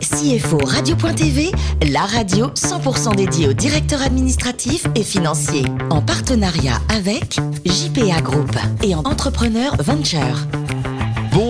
[0.00, 1.50] CFO Radio.tv,
[1.90, 5.64] la radio 100% dédiée aux directeurs administratifs et financiers.
[5.90, 10.46] En partenariat avec JPA Group et en Entrepreneur Venture.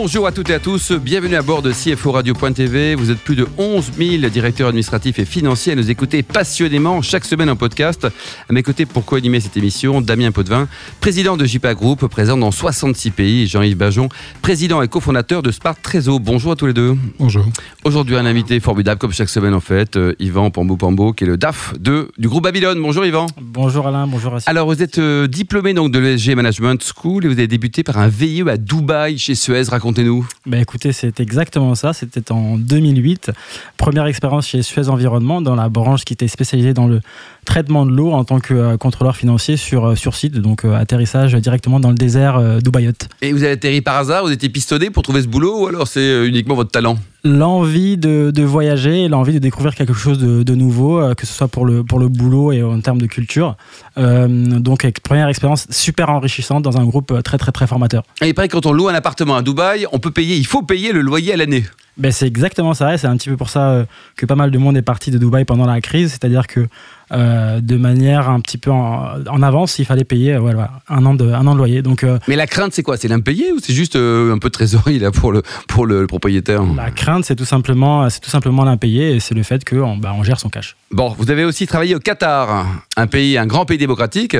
[0.08, 2.94] Bonjour à toutes et à tous, bienvenue à bord de CFO Radio.tv.
[2.94, 7.26] Vous êtes plus de 11 000 directeurs administratifs et financiers à nous écouter passionnément chaque
[7.26, 8.06] semaine en podcast.
[8.48, 10.66] À mes côtés pour co-animer cette émission, Damien Potvin,
[11.02, 14.08] président de JPA Group, présent dans 66 pays, Jean-Yves Bajon,
[14.40, 16.20] président et cofondateur de Spart Trésor.
[16.20, 16.96] Bonjour à tous les deux.
[17.18, 17.44] Bonjour.
[17.84, 21.26] Aujourd'hui, un invité formidable, comme chaque semaine en fait, euh, Yvan Pambo Pambo, qui est
[21.26, 22.80] le DAF de, du groupe Babylone.
[22.80, 23.26] Bonjour Yvan.
[23.38, 24.50] Bonjour Alain, bonjour Racine.
[24.50, 27.98] Alors, vous êtes euh, diplômé donc de l'ESG Management School et vous avez débuté par
[27.98, 29.64] un VIE à Dubaï chez Suez.
[29.98, 30.26] Racontez-nous.
[30.46, 31.92] Bah écoutez, c'est exactement ça.
[31.92, 33.32] C'était en 2008.
[33.76, 37.00] Première expérience chez Suez Environnement, dans la branche qui était spécialisée dans le
[37.44, 40.74] traitement de l'eau en tant que euh, contrôleur financier sur, euh, sur site, donc euh,
[40.74, 42.92] atterrissage directement dans le désert d'Ubayot.
[43.22, 44.24] Et vous avez atterri par hasard?
[44.24, 46.98] Vous étiez pistonné pour trouver ce boulot ou alors c'est uniquement votre talent?
[47.24, 51.48] L'envie de, de voyager, l'envie de découvrir quelque chose de, nouveau, euh, que ce soit
[51.48, 53.56] pour le, boulot et en termes de culture.
[53.98, 58.04] Euh, donc, première expérience super enrichissante dans un groupe euh, très très très formateur.
[58.22, 61.36] Et il quand on loue un appartement à Dubaï, il faut payer le loyer à
[61.36, 61.64] l'année.
[61.98, 63.84] Ben, c'est exactement ça, et c'est un petit peu pour ça euh,
[64.16, 66.68] que pas mal de monde est parti de Dubaï pendant la crise, c'est-à-dire que
[67.10, 71.04] euh, de manière un petit peu en, en avance, il fallait payer euh, voilà, un,
[71.06, 71.82] an de, un an de loyer.
[71.82, 72.96] Donc euh, Mais la crainte, c'est quoi?
[72.96, 76.06] C'est l'impayé ou c'est juste un peu de trésorerie là pour le, pour le, le
[76.06, 76.62] propriétaire?
[76.76, 80.12] La crainte, c'est tout simplement, c'est tout simplement l'impayé, et c'est le fait qu'on bah,
[80.16, 80.76] on gère son cash.
[80.92, 82.64] Bon, vous avez aussi travaillé au Qatar,
[82.96, 84.36] un pays, un grand pays démocratique.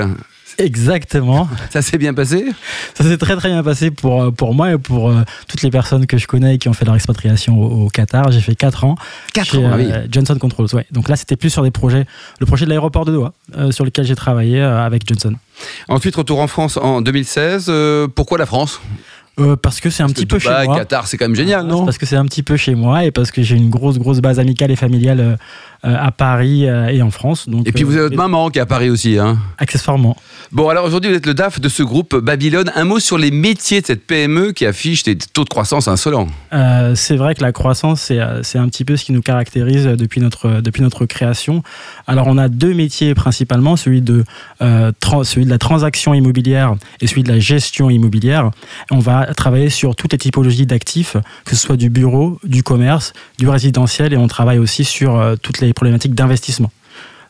[0.59, 1.48] Exactement.
[1.70, 2.45] Ça s'est bien passé?
[2.95, 5.70] Ça s'est très très bien passé pour, euh, pour moi et pour euh, toutes les
[5.70, 8.31] personnes que je connais et qui ont fait leur expatriation au, au Qatar.
[8.33, 8.97] J'ai fait 4 ans.
[9.33, 9.87] Quatre chez, ans, ah oui.
[9.91, 10.69] euh, Johnson Controls.
[10.75, 10.87] Ouais.
[10.91, 12.06] Donc là, c'était plus sur des projets,
[12.41, 15.34] le projet de l'aéroport de Doha, euh, sur lequel j'ai travaillé avec Johnson.
[15.89, 17.67] Ensuite, retour en France en 2016.
[17.69, 18.81] Euh, pourquoi la France?
[19.41, 20.78] Euh, parce que c'est un Parce petit peu Dubaï, chez moi.
[20.78, 21.84] Qatar, c'est quand même génial, non?
[21.84, 24.19] Parce que c'est un petit peu chez moi et parce que j'ai une grosse grosse
[24.19, 25.39] base amicale et familiale
[25.83, 27.48] à Paris euh, et en France.
[27.48, 29.19] Donc, Et puis vous avez euh, votre maman qui est à Paris aussi.
[29.19, 29.39] Hein.
[29.59, 30.17] accessoirement.
[30.51, 32.72] Bon, alors aujourd'hui, vous êtes le DAF de ce groupe Babylone.
[32.75, 36.28] Un mot sur les métiers de cette PME qui affiche des taux de croissance insolents.
[36.53, 39.87] Euh, c'est vrai que la croissance, c'est, euh, un petit peu ce qui nous caractérise
[39.87, 41.62] euh, depuis notre, depuis notre création.
[42.06, 44.25] Alors, on a deux métiers principalement, celui de,
[44.62, 44.91] euh,
[45.22, 48.50] celui de la transaction immobilière et celui de la gestion immobilière.
[48.91, 53.12] On va travailler sur toutes les typologies d'actifs, que ce soit du bureau, du commerce,
[53.39, 56.71] du résidentiel, et on travaille aussi sur euh, toutes les problématiques d'investissement.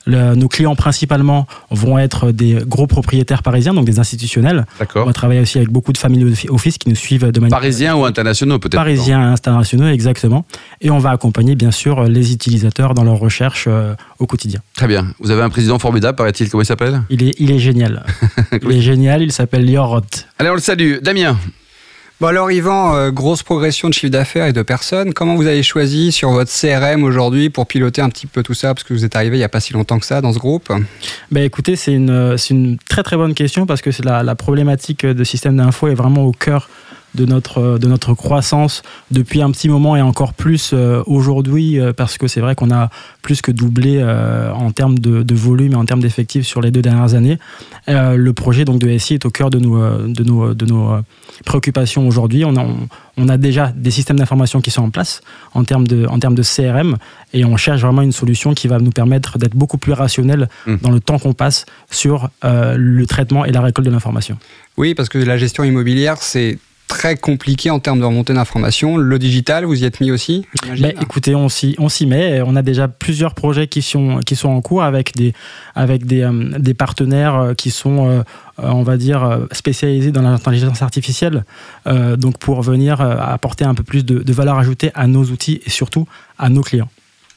[0.06, 4.64] Le- nos clients principalement vont être des gros propriétaires parisiens, donc des institutionnels.
[4.94, 7.94] On va travailler aussi avec beaucoup de familles office qui nous suivent de manière Parisiens
[7.94, 10.46] ou internationaux, peut-être parisiens et internationaux, exactement.
[10.80, 14.60] Et on va accompagner, bien sûr, les utilisateurs dans leurs recherches euh, au quotidien.
[14.76, 15.08] Très bien.
[15.20, 16.48] Vous avez un président formidable, paraît-il.
[16.48, 17.02] Comment il s'appelle?
[17.10, 18.06] Il est, il est génial.
[18.62, 20.26] il est génial, il s'appelle Lior Roth.
[20.38, 21.00] Allez, on le salue.
[21.02, 21.36] Damien.
[22.20, 25.14] Bon alors Yvan, euh, grosse progression de chiffre d'affaires et de personnes.
[25.14, 28.74] Comment vous avez choisi sur votre CRM aujourd'hui pour piloter un petit peu tout ça?
[28.74, 30.40] Parce que vous êtes arrivé il n'y a pas si longtemps que ça dans ce
[30.40, 30.72] groupe.
[31.30, 35.06] Ben, écoutez, c'est une, c'est une très très bonne question parce que la, la problématique
[35.06, 36.68] de système d'info est vraiment au cœur
[37.18, 41.92] de notre, de notre croissance depuis un petit moment et encore plus euh, aujourd'hui euh,
[41.92, 42.90] parce que c'est vrai qu'on a
[43.22, 46.70] plus que doublé euh, en termes de, de volume et en termes d'effectifs sur les
[46.70, 47.38] deux dernières années.
[47.88, 50.66] Euh, le projet donc de SI est au cœur de nos, euh, de nos, de
[50.66, 51.00] nos euh,
[51.44, 52.44] préoccupations aujourd'hui.
[52.44, 55.20] On a, on, on a déjà des systèmes d'information qui sont en place
[55.54, 56.96] en termes, de, en termes de CRM
[57.34, 60.76] et on cherche vraiment une solution qui va nous permettre d'être beaucoup plus rationnel Mm.
[60.82, 64.38] dans le temps qu'on passe sur euh, le traitement et la récolte de l'information.
[64.76, 66.58] Oui, parce que la gestion immobilière, c'est
[66.88, 68.96] très compliqué en termes de remontée d'informations.
[68.96, 70.46] Le digital, vous y êtes mis aussi
[70.80, 72.42] Ben, écoutez, on s'y, on s'y met.
[72.42, 75.34] On a déjà plusieurs projets qui sont, qui sont en cours avec des,
[75.76, 78.22] avec des, euh, des partenaires euh, qui sont, euh,
[78.56, 81.44] on va dire, spécialisés dans l'intelligence artificielle.
[81.86, 86.08] Donc, pour venir apporter un peu plus de valeur ajoutée à nos outils et surtout
[86.38, 86.88] à nos clients.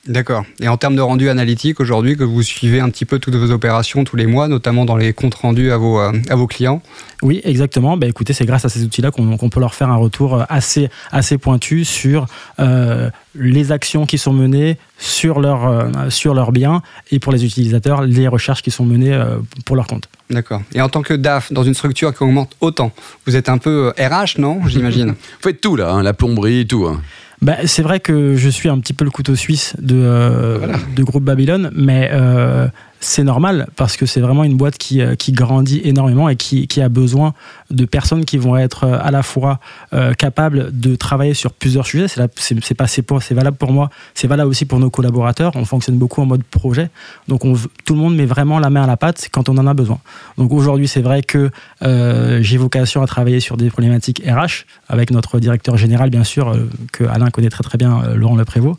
[0.07, 0.45] D'accord.
[0.59, 3.51] Et en termes de rendu analytique aujourd'hui, que vous suivez un petit peu toutes vos
[3.51, 6.81] opérations tous les mois, notamment dans les comptes rendus à vos, euh, à vos clients.
[7.21, 7.97] Oui, exactement.
[7.97, 10.43] Ben, écoutez, c'est grâce à ces outils-là qu'on qu'on peut leur faire un retour euh,
[10.49, 12.25] assez, assez pointu sur
[12.59, 16.81] euh, les actions qui sont menées sur leur, euh, sur leurs biens
[17.11, 20.09] et pour les utilisateurs, les recherches qui sont menées euh, pour leur compte.
[20.31, 20.63] D'accord.
[20.73, 22.91] Et en tant que DAF, dans une structure qui augmente autant,
[23.27, 25.09] vous êtes un peu RH, non J'imagine?
[25.11, 25.91] Vous faites tout, là.
[25.91, 26.87] hein, la plomberie, tout.
[26.87, 27.01] hein.
[27.41, 31.03] Ben, c'est vrai que je suis un petit peu le couteau suisse de, euh, de
[31.03, 32.67] groupe Babylone, mais euh,
[33.03, 36.67] c'est normal parce que c'est vraiment une boîte qui, euh, qui grandit énormément et qui,
[36.67, 37.33] qui a besoin
[37.71, 39.59] de personnes qui vont être euh, à la fois
[39.93, 42.07] euh, capables de travailler sur plusieurs sujets.
[42.07, 45.51] C'est, c'est, valable pour moi, c'est valable aussi pour nos collaborateurs.
[45.55, 46.91] On fonctionne beaucoup en mode projet,
[47.27, 47.41] donc
[47.85, 49.97] tout le monde met vraiment la main à la pâte quand on en a besoin.
[50.37, 51.49] Donc aujourd'hui, c'est vrai que
[51.81, 56.55] j'ai vocation à travailler sur des problématiques RH avec notre directeur général, bien sûr,
[56.91, 58.77] que Alain connaît très très bien, Laurent Leprévost.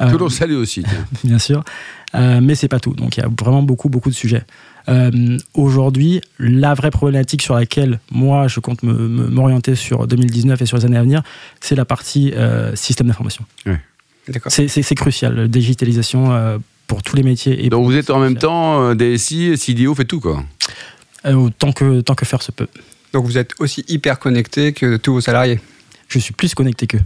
[0.00, 0.82] Euh, Que l'on salue aussi.
[1.24, 1.62] bien sûr,
[2.14, 2.94] Euh, mais c'est pas tout.
[2.94, 4.42] Donc il y a vraiment beaucoup, beaucoup de sujets.
[4.88, 10.76] Euh, Aujourd'hui, la vraie problématique sur laquelle moi je compte m'orienter sur 2019 et sur
[10.78, 11.22] les années à venir,
[11.60, 13.44] c'est la partie euh, système d'information.
[14.28, 14.50] D'accord.
[14.52, 17.64] C'est- crucial, la digitalisation euh, pour tous les métiers.
[17.64, 20.42] Et Donc vous êtes en même temps DSI, CDO, fait tout quoi.
[21.26, 22.66] Euh, tant, que, tant que faire se peut.
[23.12, 25.60] Donc vous êtes aussi hyper connecté que tous vos salariés.
[26.10, 27.00] Je suis plus connecté qu'eux.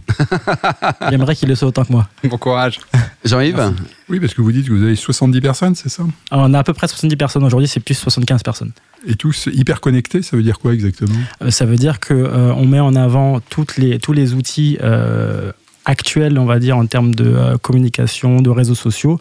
[1.11, 2.09] J'aimerais qu'ils le soient autant que moi.
[2.23, 2.79] Bon courage.
[3.23, 3.73] Jean-Yves
[4.09, 6.59] Oui, parce que vous dites que vous avez 70 personnes, c'est ça Alors, on a
[6.59, 8.71] à peu près 70 personnes aujourd'hui, c'est plus 75 personnes.
[9.07, 11.13] Et tous hyper connectés, ça veut dire quoi exactement?
[11.43, 14.79] Euh, ça veut dire que euh, on met en avant toutes les, tous les outils
[14.81, 15.51] euh,
[15.85, 19.19] actuels, on va dire, en termes de euh, communication, de réseaux sociaux,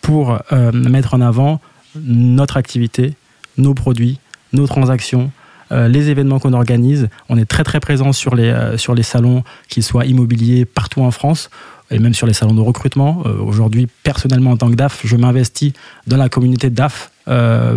[0.00, 1.60] pour euh, mettre en avant
[1.94, 3.14] notre activité,
[3.58, 4.18] nos produits,
[4.52, 5.30] nos transactions,
[5.72, 7.08] euh, les événements qu'on organise.
[7.28, 11.02] On est très très présent sur les, euh, sur les salons, qu'ils soient immobiliers partout
[11.02, 11.50] en France
[11.90, 13.22] et même sur les salons de recrutement.
[13.26, 15.72] Euh, Aujourd'hui, personnellement, en tant que DAF, je m'investis
[16.06, 17.10] dans la communauté DAF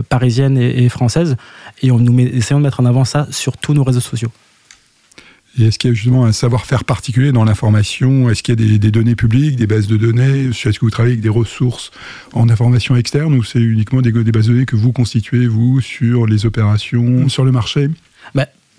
[0.10, 1.36] parisienne et, française
[1.82, 4.30] et on nous essayons de mettre en avant ça sur tous nos réseaux sociaux.
[5.57, 8.92] Est-ce qu'il y a justement un savoir-faire particulier dans l'information Est-ce qu'il y a des,
[8.92, 10.50] données publiques, des bases de données?
[10.50, 11.92] Est-ce que vous travaillez avec des ressources
[12.34, 16.28] en information externe ou c'est uniquement des, bases de données que vous constituez, vous, sur
[16.28, 17.90] les opérations, sur le marché?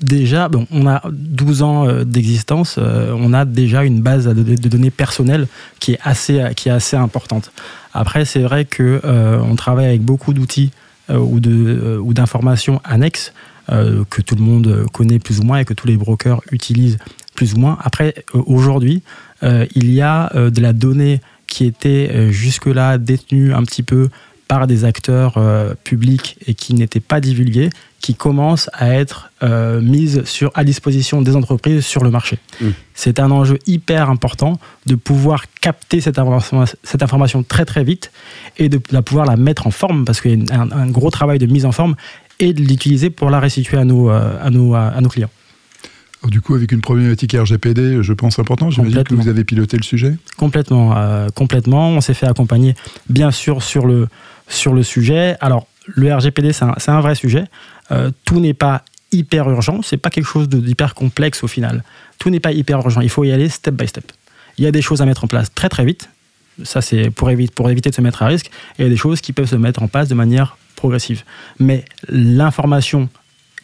[0.01, 4.55] Déjà, bon, on a 12 ans euh, d'existence, euh, on a déjà une base de,
[4.69, 5.47] données personnelles
[5.79, 7.53] qui est assez, qui est assez importante.
[7.93, 10.71] Après, c'est vrai que euh, travaille avec beaucoup d'outils
[11.19, 13.33] ou de, euh, ou d'informations annexes
[13.71, 16.99] euh, que tout le monde connaît plus ou moins et que tous les brokers utilisent
[17.35, 17.79] plus ou moins.
[17.83, 19.03] Après, euh, aujourd'hui,
[19.43, 23.83] euh, il y a euh, de la donnée qui était euh, jusque-là détenue un petit
[23.83, 24.09] peu
[24.51, 27.71] par des acteurs euh, publics et qui n'étaient pas divulgués,
[28.01, 32.41] qui commence à être euh, mise sur, à disposition des entreprises sur le marché.
[32.61, 32.71] Mm.
[32.93, 38.11] C'est un enjeu hyper important de pouvoir capter cette information, cette information très très vite
[38.59, 41.11] et de, la pouvoir la mettre en forme parce qu'il y a un, un gros
[41.11, 41.95] travail de mise en forme
[42.41, 45.31] et de l'utiliser pour la restituer à nos, euh, à nos, à nos clients.
[46.23, 49.77] Alors, Du coup, avec une problématique RGPD, je pense importante, j'imagine que vous avez piloté
[49.77, 51.91] le sujet Complètement, euh, complètement.
[51.91, 52.75] On s'est fait accompagner,
[53.09, 54.07] bien sûr, sur le,
[54.51, 55.37] sur le sujet.
[55.41, 57.45] Alors, le RGPD, c'est un, vrai sujet.
[57.91, 59.81] Euh, tout n'est pas hyper urgent.
[59.83, 61.83] C'est pas quelque chose d'hyper complexe au final.
[62.19, 63.01] Tout n'est pas hyper urgent.
[63.01, 64.13] Il faut y aller step by step.
[64.59, 66.11] Il y a des choses à mettre en place très très vite.
[66.65, 68.47] Ça, c'est pour, éviter, de se mettre à risque.
[68.79, 71.25] Et il y a des choses qui peuvent se mettre en place de manière progressive.
[71.59, 73.09] Mais l'information,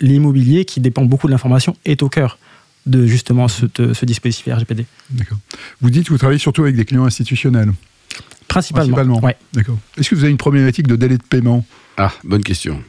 [0.00, 2.38] l'immobilier, qui dépend beaucoup de l'information, est au cœur
[2.86, 4.86] de justement ce, ce dispositif RGPD.
[5.10, 5.38] D'accord.
[5.80, 7.72] Vous dites que vous travaillez surtout avec des clients institutionnels.
[8.48, 8.94] Principalement.
[8.94, 9.20] Principalement.
[9.20, 9.36] Ouais.
[9.52, 9.76] D'accord.
[9.98, 11.64] Est-ce que vous avez une problématique de délai de paiement
[11.96, 12.80] Ah, bonne question.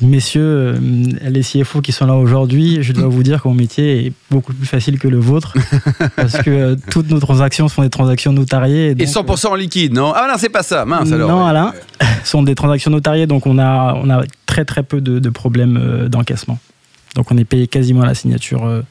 [0.00, 0.78] Messieurs, euh,
[1.28, 4.52] les CFO qui sont là aujourd'hui, je dois vous dire que mon métier est beaucoup
[4.52, 5.54] plus facile que le vôtre
[6.16, 8.90] parce que euh, toutes nos transactions sont des transactions notariées.
[8.90, 10.12] Et donc, 100% en liquide, non?
[10.14, 11.30] Ah non, c'est pas ça, mince alors.
[11.30, 11.72] Non, Alain,
[12.24, 15.78] sont des transactions notariées, donc on a, on a très très peu de, de problèmes
[15.80, 16.58] euh, d'encaissement.
[17.14, 18.82] Donc on est payé quasiment à la signature euh,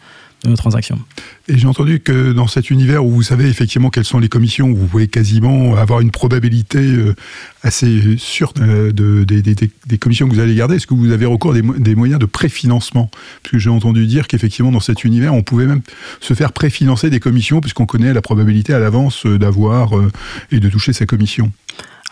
[0.44, 1.00] de nos transactions.
[1.48, 4.72] Et j'ai entendu que dans cet univers où vous savez effectivement quelles sont les commissions,
[4.74, 7.16] vous pouvez quasiment avoir une probabilité euh,
[7.64, 11.52] assez sûre euh, de, des, commissions que vous allez garder, est-ce que vous avez recours
[11.52, 13.10] à des, mo- des moyens de préfinancement?
[13.44, 15.82] Parce que j'ai entendu dire qu'effectivement dans cet univers, on pouvait même
[16.20, 20.12] se faire préfinancer des commissions puisqu'on connaît la probabilité à l'avance euh, d'avoir euh,
[20.52, 21.52] et de toucher sa commission.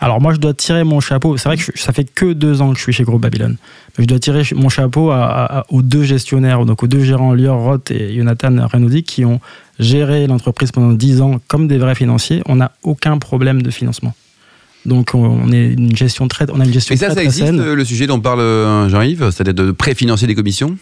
[0.02, 1.36] Alors moi, je dois tirer mon chapeau.
[1.36, 3.56] C'est vrai que je- ça fait que deux ans que je suis chez Groupe Babylone.
[3.98, 7.04] Mais je dois tirer mon chapeau à- à- à- aux deux gestionnaires, donc aux deux
[7.04, 9.40] gérants Lior Roth et Jonathan Renaudi, qui ont
[9.78, 12.42] géré l'entreprise pendant dix ans comme des vrais financiers.
[12.46, 14.14] On n'a aucun problème de financement.
[14.86, 17.24] Donc on- est une gestion très, on a une gestion Et ça, très, ça très
[17.26, 17.62] existe, saine.
[17.74, 20.78] le sujet dont parle euh, Jean-Yves, c'est-à-dire de préfinancer des commissions?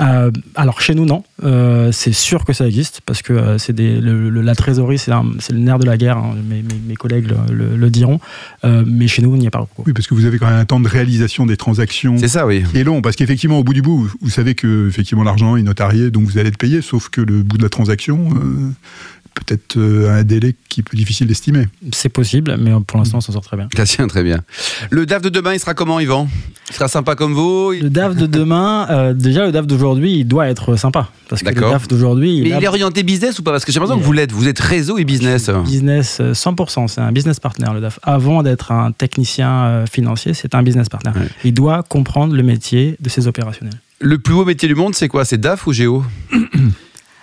[0.00, 3.72] Euh, alors chez nous non, Euh, c'est sûr que ça existe parce que euh, c'est
[3.72, 6.18] des, le- le- la trésorerie c'est un- c'est le nerf de la guerre.
[6.18, 6.34] hein.
[6.48, 8.18] Mes, mes- mes collègues le, le- le diront,
[8.64, 9.84] Euh, mais chez nous il n'y a pas beaucoup.
[9.86, 12.44] Oui, parce que vous avez quand même un temps de réalisation des transactions C'est ça,
[12.46, 12.64] oui.
[12.64, 15.56] qui est long, parce qu'effectivement, au bout du bout, vous- vous savez que effectivement l'argent
[15.56, 18.70] est notarié, donc vous allez être payé, sauf que le bout de la transaction, euh,
[19.34, 21.66] peut-être euh, un délai qui est plus difficile d'estimer.
[21.92, 23.68] C'est possible, mais pour l'instant on s'en sort très bien.
[23.76, 24.40] Ça tient très bien.
[24.90, 26.28] Le DAF de demain, il sera comment, Yvan?
[26.70, 30.18] Il sera sympa comme vous il- Le DAF de demain, euh, déjà le DAF d'aujourd'hui,
[30.18, 31.10] il doit être sympa.
[31.28, 31.72] Parce que le D'accord.
[31.72, 33.52] DAF d'aujourd'hui, Mais il, il est a orienté business ou pas?
[33.52, 34.32] Parce que j'ai l'impression que vous l'êtes.
[34.32, 35.50] Vous êtes réseau et business.
[35.64, 37.98] business euh, 100%, c'est un business partner le DAF.
[38.02, 41.10] Avant d'être un technicien euh, financier, c'est un business partner.
[41.14, 41.28] Ouais.
[41.44, 43.74] Il doit comprendre le métier de ses opérationnels.
[44.00, 45.24] Le plus beau métier du monde, c'est quoi?
[45.24, 46.04] C'est DAF ou Géo?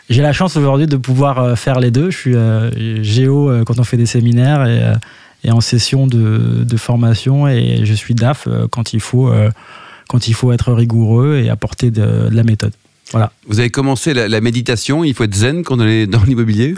[0.09, 2.11] J'ai la chance aujourd'hui de pouvoir euh, faire les deux.
[2.11, 4.93] Je suis euh, géo euh, quand on fait des séminaires et,
[5.47, 9.31] et en session de, de formation et je suis DAF quand il faut,
[10.07, 12.73] quand il faut être rigoureux et apporter de, de la méthode.
[13.11, 13.31] Voilà.
[13.47, 16.73] Vous avez commencé la, la méditation, il faut être zen quand on est dans l'immobilier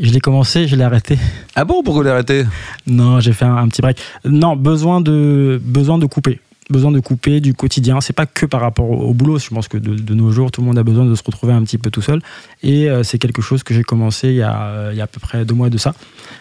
[0.00, 1.18] Je l'ai commencé, je l'ai arrêté.
[1.54, 2.44] Ah bon, pourquoi l'arrêter
[2.88, 3.98] Non, j'ai fait un, un petit break.
[4.24, 6.40] Non, besoin de, besoin de couper.
[6.70, 8.00] Besoin de couper du quotidien.
[8.00, 9.38] C'est pas que par rapport au, au boulot.
[9.38, 11.52] Je pense que de, de nos jours, tout le monde a besoin de se retrouver
[11.52, 12.20] un petit peu tout seul.
[12.62, 15.04] Et euh, c'est quelque chose que j'ai commencé il y, a, euh, il y a
[15.04, 15.94] à peu près deux mois de ça,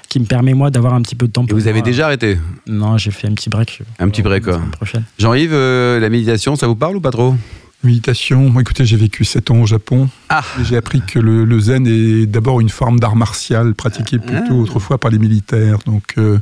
[0.07, 1.43] qui me permet moi d'avoir un petit peu de temps.
[1.43, 1.85] Et pour vous avez moi.
[1.85, 2.37] déjà arrêté?
[2.67, 3.81] Non, j'ai fait un petit break.
[3.97, 4.61] Un petit break, La quoi.
[4.71, 5.03] prochaine.
[5.17, 7.35] Jean-Yves, euh, la méditation, ça vous parle ou pas trop?
[7.81, 10.09] Méditation, moi, écoutez, j'ai vécu 7 ans au Japon.
[10.27, 10.43] Ah.
[10.59, 14.41] Et J'ai appris que le, le zen est d'abord une forme d'art martial pratiqué plutôt
[14.51, 14.61] Ah.
[14.61, 15.77] autrefois par les militaires.
[15.85, 16.39] Donc euh,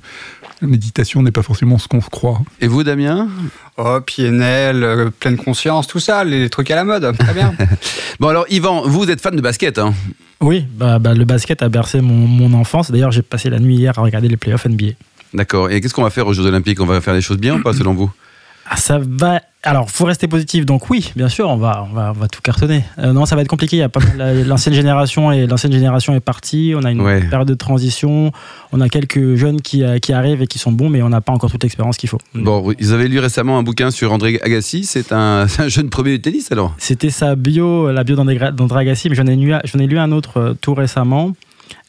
[0.63, 2.41] la méditation n'est pas forcément ce qu'on croit.
[2.59, 3.29] Et vous, Damien?
[3.77, 7.15] Oh, PNL, euh, pleine conscience, tout ça, les trucs à la mode.
[7.17, 7.53] Très bien.
[8.19, 9.93] Bon alors, Yvan, vous êtes fan de basket, hein?
[10.41, 12.89] Oui, bah, bah, le basket a bercé mon, mon enfance.
[12.89, 14.93] D'ailleurs, j'ai passé la nuit hier à regarder les playoffs NBA.
[15.35, 15.69] D'accord.
[15.69, 16.81] Et qu'est-ce qu'on va faire aux Jeux Olympiques?
[16.81, 18.09] On va faire des choses bien ou pas, selon vous?
[18.75, 19.41] Ça va.
[19.63, 20.65] Alors, faut rester positif.
[20.65, 22.83] Donc oui, bien sûr, on va, on va, on va tout cartonner.
[22.99, 23.75] Euh, non, ça va être compliqué.
[23.77, 23.99] Il y a pas
[24.45, 26.73] l'ancienne génération et l'ancienne génération est partie.
[26.75, 27.21] On a une Ouais.
[27.21, 28.31] période de transition.
[28.71, 31.21] On a quelques jeunes qui, euh, qui arrivent et qui sont bons, mais on n'a
[31.21, 32.19] pas encore toute l'expérience qu'il faut.
[32.33, 34.85] Bon, vous avez lu récemment un bouquin sur André Agassi.
[34.85, 36.73] C'est un, jeune premier du tennis, alors?
[36.77, 40.37] C'était sa bio, la bio d'André Agassi, mais j'en ai lu, ai lu un autre
[40.37, 41.33] euh, tout récemment.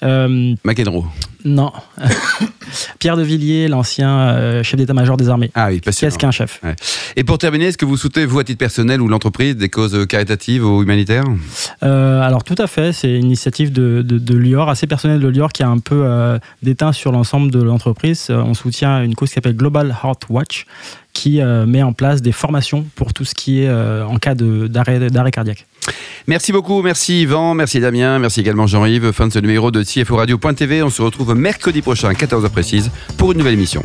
[0.02, 1.04] Euh, McEnroe.
[1.44, 1.72] Non.
[2.98, 5.50] Pierre de Villiers, l'ancien euh, chef d'état-major des armées.
[5.54, 6.10] Ah oui, passionnant.
[6.10, 6.60] Qu'est-ce qu'un chef?
[7.16, 10.06] Et pour terminer, est-ce que vous soutenez, vous, à titre personnel ou l'entreprise, des causes
[10.06, 11.24] caritatives ou humanitaires?
[11.82, 15.28] Euh, alors tout à fait, c'est une initiative de, de, de Lior, assez personnelle de
[15.28, 18.28] Lior, qui a un peu euh, déteint sur l'ensemble de l'entreprise.
[18.30, 20.66] On soutient une cause qui s'appelle Global Heart Watch,
[21.12, 25.66] qui met en place des formations pour tout ce qui est en cas d'arrêt cardiaque.
[26.26, 29.12] Merci beaucoup, merci Yvan, merci Damien, merci également Jean-Yves.
[29.12, 30.82] Fin de ce numéro de CFO Radio.tv.
[30.82, 33.84] On se retrouve mercredi prochain, 14h précise, pour une nouvelle émission.